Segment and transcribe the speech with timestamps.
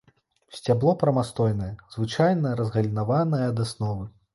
[0.59, 1.69] Сцябло прамастойнае,
[1.99, 4.15] звычайна разгалінаванае ад асновы.